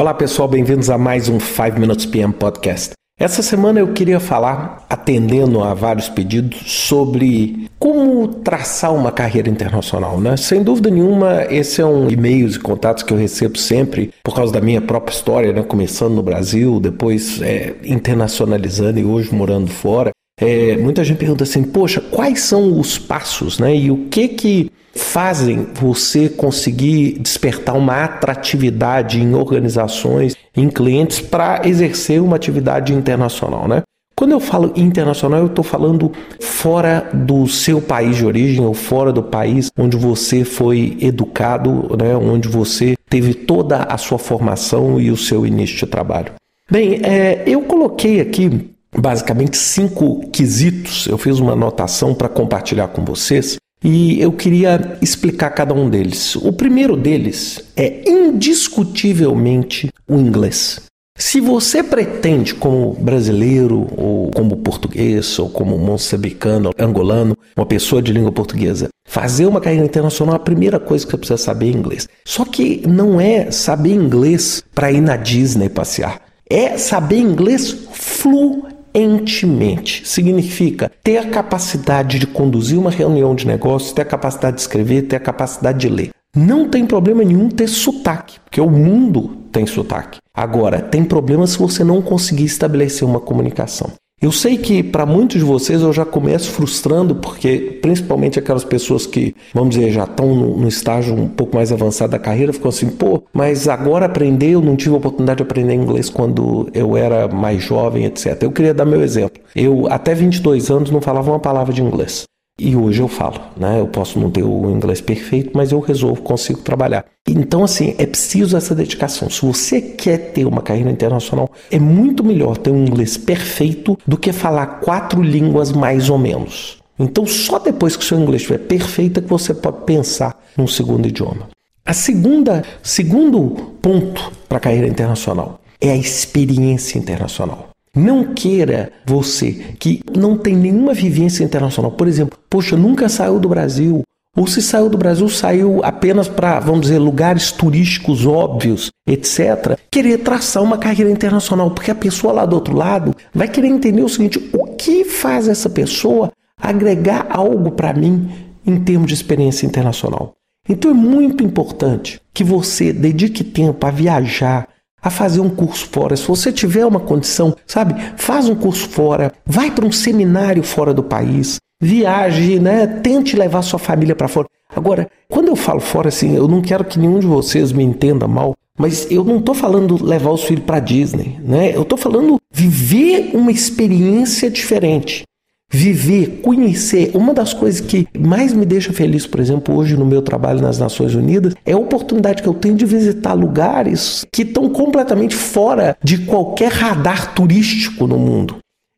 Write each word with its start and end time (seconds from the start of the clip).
Olá 0.00 0.14
pessoal, 0.14 0.48
bem-vindos 0.48 0.88
a 0.88 0.96
mais 0.96 1.28
um 1.28 1.38
5 1.38 1.78
Minutes 1.78 2.06
PM 2.06 2.32
Podcast. 2.32 2.92
Essa 3.18 3.42
semana 3.42 3.80
eu 3.80 3.92
queria 3.92 4.18
falar, 4.18 4.86
atendendo 4.88 5.62
a 5.62 5.74
vários 5.74 6.08
pedidos, 6.08 6.72
sobre 6.72 7.68
como 7.78 8.26
traçar 8.26 8.94
uma 8.94 9.12
carreira 9.12 9.50
internacional, 9.50 10.18
né? 10.18 10.38
Sem 10.38 10.62
dúvida 10.62 10.88
nenhuma, 10.88 11.44
esse 11.50 11.82
é 11.82 11.84
um 11.84 12.08
e-mails 12.08 12.56
e 12.56 12.60
contatos 12.60 13.02
que 13.02 13.12
eu 13.12 13.18
recebo 13.18 13.58
sempre 13.58 14.10
por 14.24 14.34
causa 14.34 14.50
da 14.50 14.60
minha 14.62 14.80
própria 14.80 15.12
história, 15.12 15.52
né? 15.52 15.62
Começando 15.62 16.14
no 16.14 16.22
Brasil, 16.22 16.80
depois 16.80 17.42
é, 17.42 17.74
internacionalizando 17.84 18.98
e 18.98 19.04
hoje 19.04 19.34
morando 19.34 19.68
fora. 19.68 20.12
É, 20.40 20.78
muita 20.78 21.04
gente 21.04 21.18
pergunta 21.18 21.44
assim, 21.44 21.62
poxa, 21.62 22.00
quais 22.00 22.40
são 22.40 22.80
os 22.80 22.96
passos, 22.96 23.58
né? 23.58 23.76
E 23.76 23.90
o 23.90 24.06
que 24.08 24.28
que 24.28 24.70
fazem 24.94 25.68
você 25.74 26.28
conseguir 26.28 27.18
despertar 27.18 27.76
uma 27.76 28.04
atratividade 28.04 29.20
em 29.20 29.34
organizações, 29.34 30.36
em 30.56 30.68
clientes 30.68 31.20
para 31.20 31.62
exercer 31.64 32.22
uma 32.22 32.36
atividade 32.36 32.92
internacional, 32.92 33.68
né? 33.68 33.82
Quando 34.20 34.32
eu 34.32 34.40
falo 34.40 34.72
internacional, 34.76 35.40
eu 35.40 35.46
estou 35.46 35.64
falando 35.64 36.12
fora 36.40 37.08
do 37.10 37.46
seu 37.46 37.80
país 37.80 38.16
de 38.16 38.26
origem 38.26 38.62
ou 38.62 38.74
fora 38.74 39.10
do 39.10 39.22
país 39.22 39.70
onde 39.78 39.96
você 39.96 40.44
foi 40.44 40.98
educado, 41.00 41.96
né, 41.96 42.14
onde 42.14 42.46
você 42.46 42.96
teve 43.08 43.32
toda 43.32 43.84
a 43.84 43.96
sua 43.96 44.18
formação 44.18 45.00
e 45.00 45.10
o 45.10 45.16
seu 45.16 45.46
início 45.46 45.78
de 45.78 45.86
trabalho. 45.86 46.32
Bem, 46.70 47.00
é, 47.02 47.44
eu 47.46 47.62
coloquei 47.62 48.20
aqui 48.20 48.70
basicamente 48.94 49.56
cinco 49.56 50.28
quesitos. 50.30 51.06
Eu 51.06 51.16
fiz 51.16 51.38
uma 51.38 51.52
anotação 51.52 52.14
para 52.14 52.28
compartilhar 52.28 52.88
com 52.88 53.02
vocês 53.02 53.56
e 53.82 54.20
eu 54.20 54.32
queria 54.32 54.98
explicar 55.00 55.50
cada 55.50 55.72
um 55.72 55.88
deles. 55.88 56.36
O 56.36 56.52
primeiro 56.52 56.96
deles 56.96 57.62
é 57.76 58.08
indiscutivelmente 58.08 59.90
o 60.06 60.16
inglês. 60.16 60.80
Se 61.16 61.38
você 61.38 61.82
pretende, 61.82 62.54
como 62.54 62.94
brasileiro, 62.94 63.86
ou 63.96 64.30
como 64.30 64.56
português, 64.56 65.38
ou 65.38 65.50
como 65.50 65.76
moçambicano, 65.76 66.70
angolano, 66.78 67.36
uma 67.54 67.66
pessoa 67.66 68.00
de 68.00 68.10
língua 68.10 68.32
portuguesa, 68.32 68.88
fazer 69.06 69.44
uma 69.44 69.60
carreira 69.60 69.84
internacional, 69.84 70.36
a 70.36 70.38
primeira 70.38 70.80
coisa 70.80 71.04
que 71.04 71.10
você 71.10 71.18
precisa 71.18 71.36
saber 71.36 71.66
é 71.66 71.76
inglês. 71.76 72.08
Só 72.24 72.44
que 72.44 72.82
não 72.88 73.20
é 73.20 73.50
saber 73.50 73.92
inglês 73.92 74.64
para 74.74 74.90
ir 74.90 75.02
na 75.02 75.16
Disney 75.16 75.68
passear. 75.68 76.22
É 76.48 76.78
saber 76.78 77.18
inglês 77.18 77.70
fluente 77.92 78.79
fluentemente. 78.92 80.06
Significa 80.06 80.90
ter 81.02 81.18
a 81.18 81.28
capacidade 81.28 82.18
de 82.18 82.26
conduzir 82.26 82.78
uma 82.78 82.90
reunião 82.90 83.34
de 83.34 83.46
negócios, 83.46 83.92
ter 83.92 84.02
a 84.02 84.06
capacidade 84.06 84.56
de 84.56 84.62
escrever, 84.62 85.02
ter 85.02 85.16
a 85.16 85.20
capacidade 85.20 85.78
de 85.78 85.88
ler. 85.88 86.10
Não 86.34 86.68
tem 86.68 86.86
problema 86.86 87.24
nenhum 87.24 87.48
ter 87.48 87.68
sotaque, 87.68 88.38
porque 88.40 88.60
o 88.60 88.70
mundo 88.70 89.36
tem 89.50 89.66
sotaque. 89.66 90.18
Agora, 90.32 90.80
tem 90.80 91.04
problema 91.04 91.46
se 91.46 91.58
você 91.58 91.82
não 91.82 92.00
conseguir 92.00 92.44
estabelecer 92.44 93.06
uma 93.06 93.20
comunicação. 93.20 93.90
Eu 94.20 94.30
sei 94.30 94.58
que 94.58 94.82
para 94.82 95.06
muitos 95.06 95.38
de 95.38 95.44
vocês 95.44 95.80
eu 95.80 95.94
já 95.94 96.04
começo 96.04 96.50
frustrando, 96.50 97.14
porque 97.14 97.78
principalmente 97.80 98.38
aquelas 98.38 98.62
pessoas 98.62 99.06
que, 99.06 99.34
vamos 99.54 99.74
dizer, 99.76 99.90
já 99.92 100.04
estão 100.04 100.34
no, 100.34 100.58
no, 100.58 100.68
estágio 100.68 101.14
um 101.14 101.26
pouco 101.26 101.56
mais 101.56 101.72
avançado 101.72 102.12
da 102.12 102.18
carreira, 102.18 102.52
ficam 102.52 102.68
assim, 102.68 102.90
pô, 102.90 103.22
mas 103.32 103.66
agora 103.66 104.04
aprender, 104.04 104.50
eu 104.50 104.60
não 104.60 104.76
tive 104.76 104.94
a 104.94 104.98
oportunidade 104.98 105.38
de 105.38 105.44
aprender 105.44 105.72
inglês 105.72 106.10
quando 106.10 106.68
eu 106.74 106.98
era 106.98 107.28
mais 107.28 107.62
jovem, 107.62 108.04
etc. 108.04 108.42
Eu 108.42 108.52
queria 108.52 108.74
dar 108.74 108.84
meu 108.84 109.00
exemplo. 109.02 109.42
Eu, 109.56 109.86
até 109.90 110.14
22 110.14 110.70
anos, 110.70 110.90
não 110.90 111.00
falava 111.00 111.30
uma 111.30 111.40
palavra 111.40 111.72
de 111.72 111.82
inglês. 111.82 112.24
E 112.62 112.76
hoje 112.76 113.00
eu 113.00 113.08
falo, 113.08 113.40
né? 113.56 113.80
Eu 113.80 113.86
posso 113.86 114.20
não 114.20 114.30
ter 114.30 114.42
o 114.42 114.70
inglês 114.70 115.00
perfeito, 115.00 115.52
mas 115.54 115.72
eu 115.72 115.80
resolvo, 115.80 116.20
consigo 116.20 116.60
trabalhar. 116.60 117.06
Então, 117.26 117.64
assim, 117.64 117.94
é 117.96 118.04
preciso 118.04 118.54
essa 118.54 118.74
dedicação. 118.74 119.30
Se 119.30 119.46
você 119.46 119.80
quer 119.80 120.32
ter 120.32 120.44
uma 120.44 120.60
carreira 120.60 120.90
internacional, 120.90 121.50
é 121.70 121.78
muito 121.78 122.22
melhor 122.22 122.58
ter 122.58 122.70
um 122.70 122.84
inglês 122.84 123.16
perfeito 123.16 123.98
do 124.06 124.18
que 124.18 124.30
falar 124.30 124.80
quatro 124.80 125.22
línguas 125.22 125.72
mais 125.72 126.10
ou 126.10 126.18
menos. 126.18 126.78
Então, 126.98 127.26
só 127.26 127.58
depois 127.58 127.96
que 127.96 128.04
o 128.04 128.06
seu 128.06 128.20
inglês 128.20 128.42
estiver 128.42 128.58
perfeito 128.58 129.20
é 129.20 129.22
que 129.22 129.28
você 129.30 129.54
pode 129.54 129.86
pensar 129.86 130.38
num 130.54 130.66
segundo 130.66 131.08
idioma. 131.08 131.48
A 131.86 131.94
segunda, 131.94 132.62
segundo 132.82 133.72
ponto 133.80 134.30
para 134.46 134.58
a 134.58 134.60
carreira 134.60 134.86
internacional 134.86 135.60
é 135.80 135.92
a 135.92 135.96
experiência 135.96 136.98
internacional. 136.98 137.69
Não 137.94 138.34
queira 138.34 138.92
você 139.04 139.74
que 139.78 140.00
não 140.16 140.36
tem 140.36 140.54
nenhuma 140.54 140.94
vivência 140.94 141.42
internacional, 141.42 141.90
por 141.90 142.06
exemplo, 142.06 142.38
poxa, 142.48 142.76
nunca 142.76 143.08
saiu 143.08 143.40
do 143.40 143.48
Brasil, 143.48 144.02
ou 144.36 144.46
se 144.46 144.62
saiu 144.62 144.88
do 144.88 144.96
Brasil, 144.96 145.28
saiu 145.28 145.84
apenas 145.84 146.28
para, 146.28 146.60
vamos 146.60 146.82
dizer, 146.82 146.98
lugares 146.98 147.50
turísticos 147.50 148.24
óbvios, 148.24 148.90
etc. 149.06 149.76
Querer 149.90 150.18
traçar 150.18 150.62
uma 150.62 150.78
carreira 150.78 151.10
internacional, 151.10 151.72
porque 151.72 151.90
a 151.90 151.96
pessoa 151.96 152.32
lá 152.32 152.46
do 152.46 152.54
outro 152.54 152.76
lado 152.76 153.14
vai 153.34 153.48
querer 153.48 153.68
entender 153.68 154.02
o 154.02 154.08
seguinte: 154.08 154.50
o 154.52 154.66
que 154.76 155.04
faz 155.04 155.48
essa 155.48 155.68
pessoa 155.68 156.30
agregar 156.56 157.26
algo 157.28 157.72
para 157.72 157.92
mim 157.92 158.30
em 158.64 158.78
termos 158.78 159.08
de 159.08 159.14
experiência 159.14 159.66
internacional? 159.66 160.36
Então 160.68 160.92
é 160.92 160.94
muito 160.94 161.42
importante 161.42 162.20
que 162.32 162.44
você 162.44 162.92
dedique 162.92 163.42
tempo 163.42 163.84
a 163.84 163.90
viajar, 163.90 164.68
a 165.02 165.10
fazer 165.10 165.40
um 165.40 165.50
curso 165.50 165.88
fora. 165.90 166.16
Se 166.16 166.26
você 166.26 166.52
tiver 166.52 166.84
uma 166.84 167.00
condição, 167.00 167.56
sabe, 167.66 167.94
faz 168.16 168.48
um 168.48 168.54
curso 168.54 168.88
fora, 168.88 169.32
vai 169.46 169.70
para 169.70 169.86
um 169.86 169.92
seminário 169.92 170.62
fora 170.62 170.92
do 170.92 171.02
país, 171.02 171.56
viaje, 171.80 172.58
né? 172.58 172.86
Tente 172.86 173.36
levar 173.36 173.62
sua 173.62 173.78
família 173.78 174.14
para 174.14 174.28
fora. 174.28 174.46
Agora, 174.74 175.08
quando 175.28 175.48
eu 175.48 175.56
falo 175.56 175.80
fora 175.80 176.08
assim, 176.08 176.36
eu 176.36 176.46
não 176.46 176.60
quero 176.60 176.84
que 176.84 176.98
nenhum 176.98 177.18
de 177.18 177.26
vocês 177.26 177.72
me 177.72 177.82
entenda 177.82 178.28
mal, 178.28 178.54
mas 178.78 179.10
eu 179.10 179.24
não 179.24 179.38
estou 179.38 179.54
falando 179.54 180.02
levar 180.02 180.30
os 180.30 180.44
filhos 180.44 180.64
para 180.64 180.80
Disney, 180.80 181.38
né? 181.42 181.74
Eu 181.74 181.82
estou 181.82 181.98
falando 181.98 182.36
viver 182.52 183.30
uma 183.34 183.50
experiência 183.50 184.50
diferente 184.50 185.24
viver, 185.70 186.40
conhecer. 186.42 187.12
Uma 187.14 187.32
das 187.32 187.54
coisas 187.54 187.80
que 187.80 188.08
mais 188.18 188.52
me 188.52 188.66
deixa 188.66 188.92
feliz, 188.92 189.26
por 189.26 189.38
exemplo, 189.38 189.76
hoje 189.76 189.96
no 189.96 190.04
meu 190.04 190.20
trabalho 190.20 190.60
nas 190.60 190.78
Nações 190.78 191.14
Unidas, 191.14 191.54
é 191.64 191.72
a 191.72 191.78
oportunidade 191.78 192.42
que 192.42 192.48
eu 192.48 192.54
tenho 192.54 192.74
de 192.74 192.84
visitar 192.84 193.34
lugares 193.34 194.26
que 194.32 194.42
estão 194.42 194.68
completamente 194.68 195.34
fora 195.34 195.96
de 196.02 196.18
qualquer 196.18 196.72
radar 196.72 197.34
turístico 197.34 198.06
no 198.06 198.18
mundo. 198.18 198.56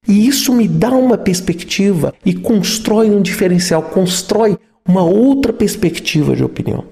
E 0.08 0.26
isso 0.26 0.52
me 0.52 0.66
dá 0.66 0.90
uma 0.90 1.18
perspectiva 1.18 2.12
e 2.24 2.34
constrói 2.34 3.10
um 3.10 3.22
diferencial, 3.22 3.82
constrói 3.82 4.58
uma 4.88 5.04
outra 5.04 5.52
perspectiva 5.52 6.34
de 6.34 6.42
opinião. 6.42 6.84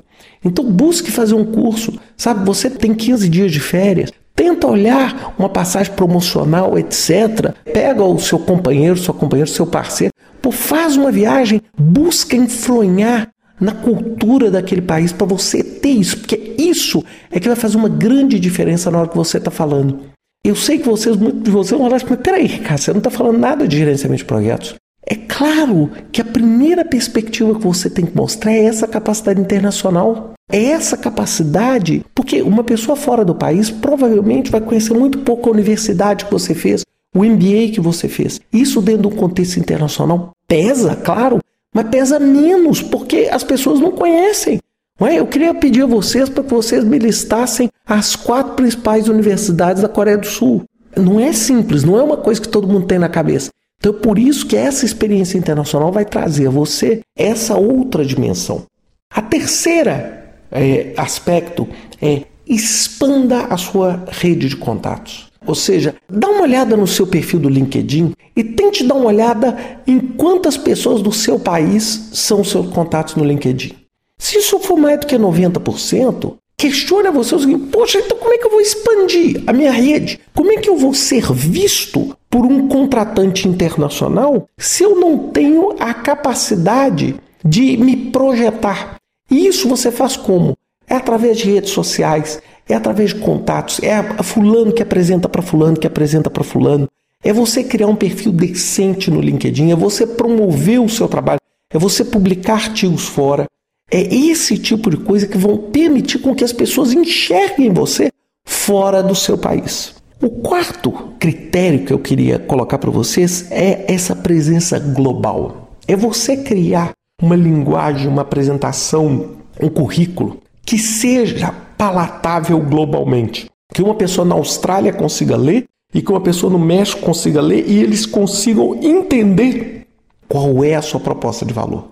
Então 0.44 0.64
busque 0.64 1.10
fazer 1.10 1.34
um 1.34 1.44
curso, 1.44 1.98
sabe? 2.16 2.44
Você 2.46 2.70
tem 2.70 2.94
15 2.94 3.28
dias 3.28 3.50
de 3.50 3.60
férias, 3.60 4.12
Tenta 4.40 4.66
olhar 4.66 5.34
uma 5.38 5.50
passagem 5.50 5.92
promocional, 5.92 6.78
etc. 6.78 7.52
Pega 7.74 8.02
o 8.02 8.18
seu 8.18 8.38
companheiro, 8.38 8.96
sua 8.96 9.12
companheira, 9.12 9.50
seu 9.50 9.66
parceiro, 9.66 10.14
pô, 10.40 10.50
faz 10.50 10.96
uma 10.96 11.12
viagem, 11.12 11.60
busca 11.78 12.34
influenciar 12.34 13.28
na 13.60 13.72
cultura 13.72 14.50
daquele 14.50 14.80
país 14.80 15.12
para 15.12 15.26
você 15.26 15.62
ter 15.62 15.90
isso, 15.90 16.16
porque 16.20 16.54
isso 16.56 17.04
é 17.30 17.38
que 17.38 17.48
vai 17.48 17.54
fazer 17.54 17.76
uma 17.76 17.90
grande 17.90 18.40
diferença 18.40 18.90
na 18.90 19.00
hora 19.00 19.08
que 19.08 19.16
você 19.18 19.36
está 19.36 19.50
falando. 19.50 20.00
Eu 20.42 20.56
sei 20.56 20.78
que 20.78 20.88
vocês, 20.88 21.14
muitos 21.16 21.42
de 21.42 21.50
vocês 21.50 21.78
vão 21.78 21.90
falar, 21.90 22.02
mas 22.08 22.18
peraí, 22.20 22.48
cara, 22.60 22.78
você 22.78 22.92
não 22.92 22.98
está 22.98 23.10
falando 23.10 23.38
nada 23.38 23.68
de 23.68 23.76
gerenciamento 23.76 24.22
de 24.22 24.24
projetos. 24.24 24.74
É 25.06 25.16
claro 25.16 25.90
que 26.10 26.22
a 26.22 26.24
primeira 26.24 26.82
perspectiva 26.82 27.54
que 27.54 27.66
você 27.66 27.90
tem 27.90 28.06
que 28.06 28.16
mostrar 28.16 28.52
é 28.52 28.64
essa 28.64 28.88
capacidade 28.88 29.38
internacional. 29.38 30.32
É 30.53 30.65
essa 30.66 30.97
capacidade, 30.97 32.05
porque 32.15 32.43
uma 32.43 32.65
pessoa 32.65 32.97
fora 32.97 33.25
do 33.25 33.34
país 33.34 33.71
provavelmente 33.71 34.50
vai 34.50 34.61
conhecer 34.61 34.93
muito 34.94 35.19
pouco 35.19 35.49
a 35.49 35.53
universidade 35.53 36.25
que 36.25 36.33
você 36.33 36.55
fez, 36.55 36.84
o 37.15 37.25
MBA 37.25 37.72
que 37.72 37.81
você 37.81 38.09
fez. 38.09 38.41
Isso 38.53 38.83
dentro 38.83 39.03
do 39.03 39.11
contexto 39.11 39.59
internacional 39.59 40.33
pesa, 40.49 40.97
claro, 40.97 41.38
mas 41.72 41.88
pesa 41.88 42.19
menos 42.19 42.83
porque 42.83 43.28
as 43.31 43.44
pessoas 43.44 43.78
não 43.78 43.93
conhecem. 43.93 44.59
Não 44.99 45.06
é? 45.06 45.19
Eu 45.19 45.27
queria 45.27 45.55
pedir 45.55 45.83
a 45.83 45.87
vocês 45.87 46.29
para 46.29 46.43
que 46.43 46.50
vocês 46.50 46.85
me 46.85 46.99
listassem 46.99 47.70
as 47.87 48.17
quatro 48.17 48.55
principais 48.55 49.08
universidades 49.08 49.82
da 49.82 49.88
Coreia 49.88 50.19
do 50.19 50.26
Sul. 50.26 50.64
Não 50.96 51.19
é 51.20 51.32
simples, 51.32 51.85
não 51.85 51.99
é 51.99 52.03
uma 52.03 52.17
coisa 52.17 52.41
que 52.41 52.49
todo 52.49 52.69
mundo 52.69 52.87
tem 52.87 52.99
na 52.99 53.08
cabeça. 53.08 53.50
Então, 53.79 53.94
por 53.94 54.19
isso 54.19 54.46
que 54.46 54.56
essa 54.56 54.85
experiência 54.85 55.38
internacional 55.38 55.91
vai 55.91 56.05
trazer 56.05 56.49
a 56.49 56.50
você 56.50 57.00
essa 57.17 57.56
outra 57.56 58.05
dimensão. 58.05 58.64
A 59.12 59.23
terceira 59.23 60.19
é, 60.50 60.93
aspecto 60.97 61.69
é 62.00 62.23
expanda 62.47 63.43
a 63.44 63.56
sua 63.56 64.05
rede 64.08 64.49
de 64.49 64.56
contatos. 64.56 65.29
Ou 65.47 65.55
seja, 65.55 65.94
dá 66.08 66.29
uma 66.29 66.43
olhada 66.43 66.76
no 66.76 66.87
seu 66.87 67.06
perfil 67.06 67.41
do 67.41 67.49
LinkedIn 67.49 68.12
e 68.37 68.44
tente 68.44 68.85
dar 68.85 68.94
uma 68.94 69.06
olhada 69.06 69.56
em 69.87 69.99
quantas 69.99 70.56
pessoas 70.56 71.00
do 71.00 71.12
seu 71.12 71.38
país 71.38 72.11
são 72.12 72.44
seus 72.44 72.69
contatos 72.69 73.14
no 73.14 73.25
LinkedIn. 73.25 73.73
Se 74.19 74.38
isso 74.38 74.58
for 74.58 74.76
mais 74.76 75.00
do 75.00 75.06
que 75.06 75.17
90%, 75.17 76.35
questione 76.56 77.08
a 77.08 77.11
você 77.11 77.35
o 77.35 77.38
seguinte: 77.38 77.69
poxa, 77.70 77.99
então 77.99 78.19
como 78.19 78.35
é 78.35 78.38
que 78.38 78.46
eu 78.46 78.50
vou 78.50 78.61
expandir 78.61 79.43
a 79.46 79.53
minha 79.53 79.73
rede? 79.73 80.20
Como 80.35 80.53
é 80.53 80.56
que 80.56 80.69
eu 80.69 80.76
vou 80.76 80.93
ser 80.93 81.32
visto 81.32 82.14
por 82.31 82.46
um 82.46 82.69
contratante 82.69 83.49
internacional 83.49 84.49
se 84.56 84.85
eu 84.85 84.94
não 84.94 85.31
tenho 85.31 85.75
a 85.81 85.93
capacidade 85.93 87.17
de 87.44 87.76
me 87.76 87.96
projetar. 87.96 89.00
E 89.31 89.47
isso 89.47 89.69
você 89.69 89.93
faz 89.93 90.17
como? 90.17 90.56
É 90.88 90.97
através 90.97 91.38
de 91.38 91.50
redes 91.50 91.71
sociais, 91.71 92.43
é 92.69 92.75
através 92.75 93.15
de 93.15 93.21
contatos, 93.21 93.81
é 93.82 93.94
a 93.94 94.23
fulano 94.23 94.73
que 94.73 94.82
apresenta 94.82 95.29
para 95.29 95.41
fulano, 95.41 95.79
que 95.79 95.87
apresenta 95.87 96.29
para 96.29 96.43
fulano. 96.43 96.88
É 97.23 97.32
você 97.32 97.62
criar 97.62 97.87
um 97.87 97.94
perfil 97.94 98.32
decente 98.32 99.11
no 99.11 99.21
LinkedIn, 99.21 99.71
é 99.71 99.77
você 99.77 100.06
promover 100.06 100.81
o 100.81 100.88
seu 100.88 101.06
trabalho, 101.06 101.38
é 101.73 101.79
você 101.79 102.05
publicar 102.05 102.55
artigos 102.55 103.06
fora. 103.06 103.47
É 103.91 104.03
esse 104.15 104.56
tipo 104.56 104.88
de 104.91 104.97
coisa 104.97 105.27
que 105.27 105.37
vão 105.37 105.56
permitir 105.56 106.19
com 106.19 106.35
que 106.35 106.44
as 106.44 106.53
pessoas 106.53 106.93
enxerguem 106.93 107.73
você 107.73 108.11
fora 108.44 109.03
do 109.03 109.15
seu 109.15 109.37
país. 109.37 109.94
O 110.23 110.31
quarto 110.31 110.93
critério 111.19 111.85
que 111.85 111.93
eu 111.93 111.99
queria 111.99 112.38
colocar 112.38 112.79
para 112.79 112.91
vocês 112.91 113.50
é 113.50 113.93
essa 113.93 114.15
presença 114.15 114.79
global. 114.79 115.71
É 115.88 115.97
você 115.97 116.37
criar 116.37 116.93
uma 117.20 117.37
linguagem, 117.37 118.08
uma 118.08 118.22
apresentação, 118.22 119.37
um 119.61 119.69
currículo 119.69 120.38
que 120.64 120.78
seja 120.78 121.52
palatável 121.76 122.61
globalmente. 122.61 123.46
Que 123.72 123.82
uma 123.82 123.94
pessoa 123.94 124.26
na 124.26 124.34
Austrália 124.34 124.93
consiga 124.93 125.37
ler 125.37 125.64
e 125.94 126.02
que 126.02 126.11
uma 126.11 126.20
pessoa 126.20 126.52
no 126.52 126.58
México 126.58 127.02
consiga 127.02 127.40
ler 127.40 127.69
e 127.69 127.81
eles 127.81 128.06
consigam 128.06 128.78
entender 128.82 129.87
qual 130.28 130.62
é 130.62 130.75
a 130.75 130.82
sua 130.82 131.00
proposta 131.00 131.44
de 131.44 131.52
valor. 131.52 131.88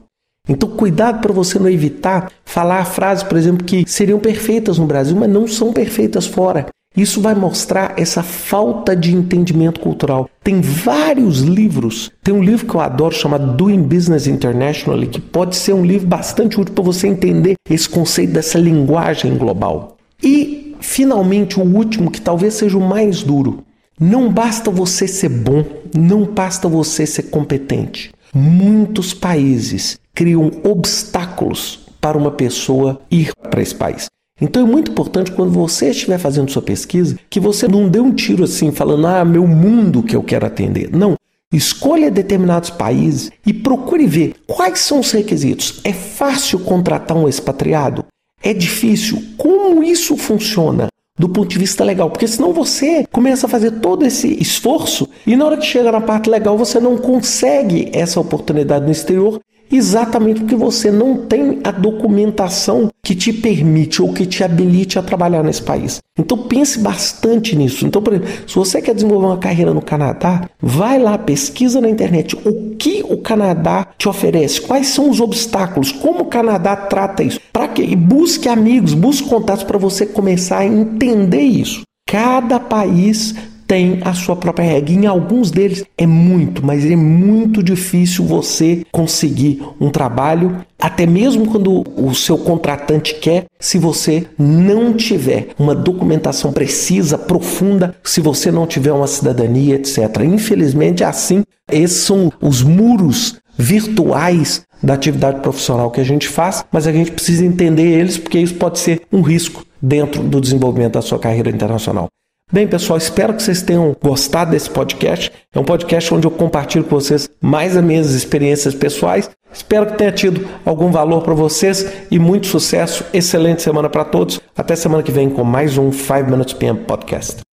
Então, 0.48 0.70
cuidado 0.70 1.20
para 1.20 1.32
você 1.32 1.58
não 1.58 1.68
evitar 1.68 2.32
falar 2.44 2.84
frases, 2.86 3.22
por 3.22 3.36
exemplo, 3.36 3.66
que 3.66 3.84
seriam 3.86 4.18
perfeitas 4.18 4.78
no 4.78 4.86
Brasil, 4.86 5.16
mas 5.16 5.28
não 5.28 5.46
são 5.46 5.72
perfeitas 5.72 6.26
fora. 6.26 6.66
Isso 6.96 7.20
vai 7.20 7.32
mostrar 7.32 7.94
essa 7.96 8.24
falta 8.24 8.96
de 8.96 9.14
entendimento 9.14 9.78
cultural. 9.78 10.28
Tem 10.42 10.60
vários 10.60 11.42
livros. 11.42 12.10
Tem 12.24 12.34
um 12.34 12.42
livro 12.42 12.66
que 12.66 12.74
eu 12.74 12.80
adoro 12.80 13.14
chamado 13.14 13.56
Doing 13.56 13.82
Business 13.82 14.26
International, 14.26 15.06
que 15.06 15.20
pode 15.20 15.54
ser 15.54 15.74
um 15.74 15.84
livro 15.84 16.08
bastante 16.08 16.60
útil 16.60 16.74
para 16.74 16.82
você 16.82 17.06
entender 17.06 17.54
esse 17.70 17.88
conceito 17.88 18.32
dessa 18.32 18.58
linguagem 18.58 19.36
global. 19.36 19.96
E, 20.20 20.74
finalmente, 20.80 21.60
o 21.60 21.62
último, 21.62 22.10
que 22.10 22.20
talvez 22.20 22.54
seja 22.54 22.76
o 22.76 22.80
mais 22.80 23.22
duro. 23.22 23.62
Não 24.00 24.32
basta 24.32 24.68
você 24.68 25.06
ser 25.06 25.28
bom, 25.28 25.64
não 25.96 26.24
basta 26.24 26.68
você 26.68 27.06
ser 27.06 27.24
competente. 27.24 28.10
Muitos 28.34 29.14
países 29.14 30.00
criam 30.12 30.50
obstáculos 30.64 31.86
para 32.00 32.18
uma 32.18 32.32
pessoa 32.32 33.00
ir 33.08 33.30
para 33.50 33.62
esse 33.62 33.74
país. 33.74 34.06
Então 34.40 34.62
é 34.62 34.70
muito 34.70 34.90
importante 34.90 35.32
quando 35.32 35.50
você 35.50 35.90
estiver 35.90 36.18
fazendo 36.18 36.50
sua 36.50 36.62
pesquisa 36.62 37.18
que 37.28 37.40
você 37.40 37.66
não 37.66 37.88
dê 37.88 37.98
um 37.98 38.12
tiro 38.12 38.44
assim 38.44 38.70
falando, 38.70 39.06
ah, 39.06 39.24
meu 39.24 39.46
mundo 39.46 40.02
que 40.02 40.14
eu 40.14 40.22
quero 40.22 40.46
atender. 40.46 40.90
Não. 40.92 41.16
Escolha 41.52 42.10
determinados 42.10 42.70
países 42.70 43.30
e 43.44 43.52
procure 43.54 44.06
ver 44.06 44.34
quais 44.46 44.80
são 44.80 45.00
os 45.00 45.10
requisitos. 45.10 45.80
É 45.82 45.92
fácil 45.92 46.60
contratar 46.60 47.16
um 47.16 47.28
expatriado? 47.28 48.04
É 48.42 48.52
difícil? 48.52 49.22
Como 49.36 49.82
isso 49.82 50.16
funciona? 50.16 50.88
do 51.18 51.28
ponto 51.28 51.48
de 51.48 51.58
vista 51.58 51.82
legal, 51.82 52.08
porque 52.08 52.28
senão 52.28 52.52
você 52.52 53.04
começa 53.10 53.46
a 53.46 53.50
fazer 53.50 53.72
todo 53.80 54.06
esse 54.06 54.40
esforço 54.40 55.08
e 55.26 55.34
na 55.34 55.44
hora 55.44 55.56
que 55.56 55.66
chega 55.66 55.90
na 55.90 56.00
parte 56.00 56.30
legal 56.30 56.56
você 56.56 56.78
não 56.78 56.96
consegue 56.96 57.90
essa 57.92 58.20
oportunidade 58.20 58.84
no 58.84 58.92
exterior 58.92 59.40
exatamente 59.70 60.40
porque 60.40 60.56
você 60.56 60.90
não 60.90 61.16
tem 61.16 61.60
a 61.64 61.70
documentação 61.70 62.88
que 63.02 63.14
te 63.14 63.32
permite 63.32 64.02
ou 64.02 64.12
que 64.12 64.26
te 64.26 64.44
habilite 64.44 64.98
a 64.98 65.02
trabalhar 65.02 65.42
nesse 65.42 65.62
país. 65.62 66.00
Então 66.18 66.36
pense 66.36 66.78
bastante 66.78 67.56
nisso. 67.56 67.86
Então, 67.86 68.02
por 68.02 68.12
exemplo, 68.12 68.30
se 68.46 68.54
você 68.54 68.82
quer 68.82 68.94
desenvolver 68.94 69.26
uma 69.26 69.38
carreira 69.38 69.72
no 69.72 69.80
Canadá, 69.80 70.48
vai 70.60 70.98
lá, 70.98 71.16
pesquisa 71.16 71.80
na 71.80 71.88
internet 71.88 72.36
o 72.44 72.76
que 72.76 73.04
o 73.08 73.18
Canadá 73.18 73.86
te 73.96 74.08
oferece, 74.08 74.60
quais 74.60 74.88
são 74.88 75.08
os 75.08 75.20
obstáculos, 75.20 75.92
como 75.92 76.20
o 76.20 76.26
Canadá 76.26 76.76
trata 76.76 77.22
isso. 77.22 77.40
Para 77.52 77.68
que 77.68 77.96
busque 77.96 78.48
amigos, 78.48 78.94
busque 78.94 79.28
contatos 79.28 79.64
para 79.64 79.78
você 79.78 80.06
começar 80.06 80.58
a 80.58 80.66
entender 80.66 81.42
isso. 81.42 81.82
Cada 82.06 82.58
país 82.58 83.34
tem 83.68 84.00
a 84.02 84.14
sua 84.14 84.34
própria 84.34 84.64
regra. 84.64 84.94
Em 84.94 85.06
alguns 85.06 85.50
deles 85.50 85.84
é 85.96 86.06
muito, 86.06 86.64
mas 86.64 86.84
é 86.84 86.96
muito 86.96 87.62
difícil 87.62 88.24
você 88.24 88.82
conseguir 88.90 89.62
um 89.78 89.90
trabalho, 89.90 90.64
até 90.80 91.06
mesmo 91.06 91.46
quando 91.46 91.84
o 91.96 92.14
seu 92.14 92.38
contratante 92.38 93.14
quer, 93.16 93.44
se 93.60 93.78
você 93.78 94.26
não 94.38 94.94
tiver 94.94 95.48
uma 95.58 95.74
documentação 95.74 96.50
precisa, 96.50 97.18
profunda, 97.18 97.94
se 98.02 98.22
você 98.22 98.50
não 98.50 98.66
tiver 98.66 98.92
uma 98.92 99.06
cidadania, 99.06 99.74
etc. 99.74 99.98
Infelizmente, 100.24 101.02
é 101.02 101.06
assim, 101.06 101.42
esses 101.70 101.98
são 101.98 102.32
os 102.40 102.62
muros 102.62 103.36
virtuais 103.58 104.62
da 104.82 104.94
atividade 104.94 105.40
profissional 105.40 105.90
que 105.90 106.00
a 106.00 106.04
gente 106.04 106.26
faz, 106.26 106.64
mas 106.72 106.86
a 106.86 106.92
gente 106.92 107.10
precisa 107.10 107.44
entender 107.44 107.82
eles 107.82 108.16
porque 108.16 108.38
isso 108.38 108.54
pode 108.54 108.78
ser 108.78 109.02
um 109.12 109.20
risco 109.20 109.64
dentro 109.82 110.22
do 110.22 110.40
desenvolvimento 110.40 110.94
da 110.94 111.02
sua 111.02 111.18
carreira 111.18 111.50
internacional. 111.50 112.08
Bem, 112.50 112.66
pessoal, 112.66 112.96
espero 112.96 113.34
que 113.34 113.42
vocês 113.42 113.60
tenham 113.60 113.94
gostado 114.02 114.52
desse 114.52 114.70
podcast. 114.70 115.30
É 115.54 115.60
um 115.60 115.64
podcast 115.64 116.14
onde 116.14 116.26
eu 116.26 116.30
compartilho 116.30 116.82
com 116.82 116.98
vocês 116.98 117.28
mais 117.42 117.76
as 117.76 117.84
minhas 117.84 118.14
experiências 118.14 118.74
pessoais. 118.74 119.30
Espero 119.52 119.86
que 119.86 119.98
tenha 119.98 120.12
tido 120.12 120.48
algum 120.64 120.90
valor 120.90 121.22
para 121.22 121.34
vocês 121.34 121.86
e 122.10 122.18
muito 122.18 122.46
sucesso. 122.46 123.04
Excelente 123.12 123.60
semana 123.60 123.90
para 123.90 124.04
todos. 124.04 124.40
Até 124.56 124.74
semana 124.76 125.02
que 125.02 125.12
vem 125.12 125.28
com 125.28 125.44
mais 125.44 125.76
um 125.76 125.92
5 125.92 126.30
Minutes 126.30 126.54
PM 126.54 126.80
Podcast. 126.80 127.47